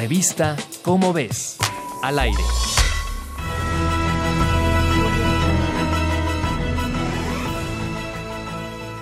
Revista 0.00 0.56
Cómo 0.80 1.12
ves, 1.12 1.58
al 2.02 2.18
aire. 2.18 2.42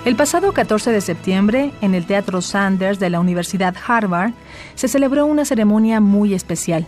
El 0.04 0.16
pasado 0.16 0.52
14 0.52 0.90
de 0.90 1.00
septiembre, 1.00 1.70
en 1.82 1.94
el 1.94 2.04
Teatro 2.04 2.42
Sanders 2.42 2.98
de 2.98 3.10
la 3.10 3.20
Universidad 3.20 3.76
Harvard, 3.86 4.32
se 4.74 4.88
celebró 4.88 5.24
una 5.24 5.44
ceremonia 5.44 6.00
muy 6.00 6.34
especial. 6.34 6.84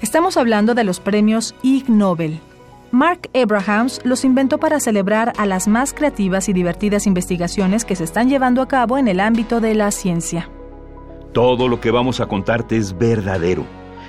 Estamos 0.00 0.38
hablando 0.38 0.72
de 0.72 0.84
los 0.84 0.98
premios 1.00 1.54
Ig 1.62 1.90
Nobel. 1.90 2.40
Mark 2.90 3.28
Abrahams 3.34 4.00
los 4.02 4.24
inventó 4.24 4.56
para 4.56 4.80
celebrar 4.80 5.34
a 5.36 5.44
las 5.44 5.68
más 5.68 5.92
creativas 5.92 6.48
y 6.48 6.54
divertidas 6.54 7.06
investigaciones 7.06 7.84
que 7.84 7.96
se 7.96 8.04
están 8.04 8.30
llevando 8.30 8.62
a 8.62 8.68
cabo 8.68 8.96
en 8.96 9.08
el 9.08 9.20
ámbito 9.20 9.60
de 9.60 9.74
la 9.74 9.90
ciencia. 9.90 10.48
Todo 11.36 11.68
lo 11.68 11.82
que 11.82 11.90
vamos 11.90 12.20
a 12.20 12.26
contarte 12.28 12.78
es 12.78 12.96
verdadero. 12.96 13.66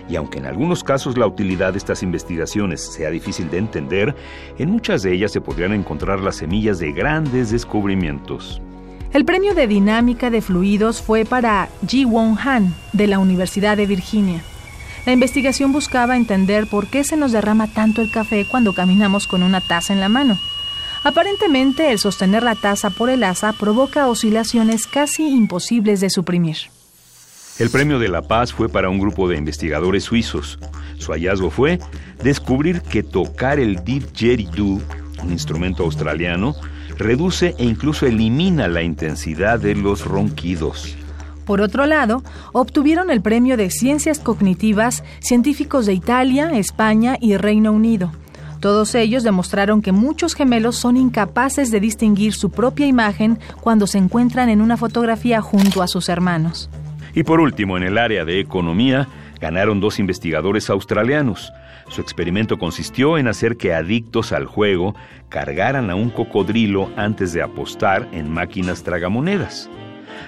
Y 0.07 0.15
aunque 0.15 0.37
en 0.37 0.45
algunos 0.45 0.81
casos 0.81 1.17
la 1.17 1.27
utilidad 1.27 1.73
de 1.73 1.77
estas 1.77 2.01
investigaciones 2.01 2.79
sea 2.79 3.09
difícil 3.09 3.49
de 3.49 3.57
entender, 3.57 4.15
en 4.57 4.71
muchas 4.71 5.03
de 5.03 5.13
ellas 5.13 5.33
se 5.33 5.41
podrían 5.41 5.73
encontrar 5.73 6.21
las 6.21 6.37
semillas 6.37 6.79
de 6.79 6.93
grandes 6.93 7.51
descubrimientos. 7.51 8.61
El 9.11 9.25
premio 9.25 9.53
de 9.55 9.67
dinámica 9.67 10.29
de 10.29 10.41
fluidos 10.41 11.01
fue 11.01 11.25
para 11.25 11.67
Ji 11.85 12.05
Won 12.05 12.37
Han, 12.39 12.73
de 12.93 13.07
la 13.07 13.19
Universidad 13.19 13.75
de 13.75 13.87
Virginia. 13.87 14.41
La 15.05 15.11
investigación 15.11 15.73
buscaba 15.73 16.15
entender 16.15 16.65
por 16.69 16.87
qué 16.87 17.03
se 17.03 17.17
nos 17.17 17.33
derrama 17.33 17.67
tanto 17.67 18.01
el 18.01 18.09
café 18.09 18.45
cuando 18.49 18.71
caminamos 18.71 19.27
con 19.27 19.43
una 19.43 19.59
taza 19.59 19.91
en 19.91 19.99
la 19.99 20.07
mano. 20.07 20.39
Aparentemente, 21.03 21.91
el 21.91 21.99
sostener 21.99 22.43
la 22.43 22.55
taza 22.55 22.89
por 22.89 23.09
el 23.09 23.21
asa 23.25 23.51
provoca 23.51 24.07
oscilaciones 24.07 24.87
casi 24.87 25.27
imposibles 25.27 25.99
de 25.99 26.09
suprimir. 26.09 26.76
El 27.59 27.71
premio 27.71 27.97
de 27.97 28.07
la 28.07 28.21
paz 28.21 28.53
fue 28.53 28.69
para 28.69 28.87
un 28.87 28.99
grupo 28.99 29.27
de 29.27 29.35
investigadores 29.35 30.03
suizos. 30.03 30.59
Su 30.99 31.11
hallazgo 31.11 31.49
fue 31.49 31.79
descubrir 32.23 32.81
que 32.81 33.01
tocar 33.01 33.59
el 33.59 33.83
didgeridoo, 33.83 34.79
un 35.23 35.31
instrumento 35.31 35.83
australiano, 35.83 36.53
reduce 36.99 37.55
e 37.57 37.65
incluso 37.65 38.05
elimina 38.05 38.67
la 38.67 38.83
intensidad 38.83 39.59
de 39.59 39.73
los 39.73 40.05
ronquidos. 40.05 40.95
Por 41.45 41.61
otro 41.61 41.87
lado, 41.87 42.23
obtuvieron 42.53 43.09
el 43.09 43.21
premio 43.21 43.57
de 43.57 43.71
Ciencias 43.71 44.19
Cognitivas 44.19 45.03
científicos 45.19 45.87
de 45.87 45.93
Italia, 45.93 46.51
España 46.51 47.17
y 47.19 47.37
Reino 47.37 47.71
Unido. 47.71 48.11
Todos 48.59 48.93
ellos 48.93 49.23
demostraron 49.23 49.81
que 49.81 49.91
muchos 49.91 50.35
gemelos 50.35 50.75
son 50.75 50.95
incapaces 50.95 51.71
de 51.71 51.79
distinguir 51.79 52.33
su 52.33 52.51
propia 52.51 52.85
imagen 52.85 53.39
cuando 53.61 53.87
se 53.87 53.97
encuentran 53.97 54.49
en 54.49 54.61
una 54.61 54.77
fotografía 54.77 55.41
junto 55.41 55.81
a 55.81 55.87
sus 55.87 56.09
hermanos. 56.09 56.69
Y 57.17 57.23
por 57.23 57.39
último, 57.39 57.77
en 57.77 57.81
el 57.81 57.97
área 57.97 58.25
de 58.25 58.39
economía, 58.39 59.07
ganaron 59.41 59.79
dos 59.79 59.97
investigadores 59.97 60.69
australianos. 60.69 61.51
Su 61.89 61.99
experimento 61.99 62.59
consistió 62.59 63.17
en 63.17 63.27
hacer 63.27 63.57
que 63.57 63.73
adictos 63.73 64.31
al 64.31 64.45
juego 64.45 64.93
cargaran 65.27 65.89
a 65.89 65.95
un 65.95 66.11
cocodrilo 66.11 66.91
antes 66.95 67.33
de 67.33 67.41
apostar 67.41 68.07
en 68.11 68.31
máquinas 68.31 68.83
tragamonedas. 68.83 69.67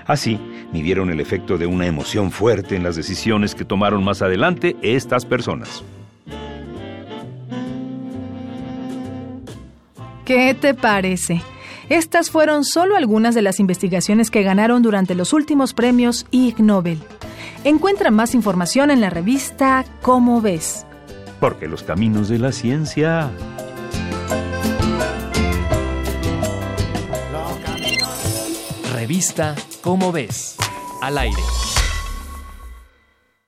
Así, 0.08 0.40
midieron 0.74 1.12
el 1.12 1.20
efecto 1.20 1.60
de 1.60 1.68
una 1.68 1.86
emoción 1.86 2.32
fuerte 2.32 2.76
en 2.76 2.82
las 2.82 2.96
decisiones 2.96 3.54
que 3.54 3.66
tomaron 3.66 4.04
más 4.04 4.24
adelante 4.24 4.76
estas 4.82 5.28
personas. 5.28 5.84
¿Qué 10.26 10.56
te 10.60 10.74
parece? 10.74 11.40
Estas 11.90 12.30
fueron 12.30 12.66
solo 12.66 12.96
algunas 12.96 13.34
de 13.34 13.42
las 13.42 13.60
investigaciones 13.60 14.30
que 14.30 14.44
ganaron 14.44 14.84
durante 14.84 15.16
los 15.16 15.34
últimos 15.34 15.74
premios 15.74 16.28
Ig 16.30 16.60
Nobel. 16.60 17.00
Encuentra 17.64 18.12
más 18.12 18.36
información 18.36 18.92
en 18.92 19.02
la 19.02 19.10
revista 19.10 19.84
Cómo 20.04 20.40
ves. 20.40 20.86
Porque 21.40 21.68
los 21.68 21.82
caminos 21.82 22.30
de 22.30 22.38
la 22.38 22.52
ciencia... 22.52 23.32
Revista 28.94 29.56
Cómo 29.82 30.12
ves, 30.12 30.58
al 31.02 31.18
aire. 31.18 31.42